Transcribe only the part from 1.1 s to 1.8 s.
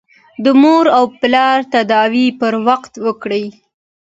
پلار